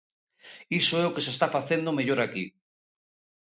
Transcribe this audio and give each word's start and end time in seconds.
Iso 0.79 0.95
é 1.03 1.05
o 1.07 1.13
que 1.15 1.23
se 1.25 1.31
está 1.35 1.47
facendo 1.55 1.97
mellor 1.97 2.19
aquí. 2.21 2.45